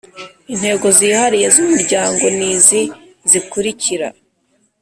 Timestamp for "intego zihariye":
0.53-1.47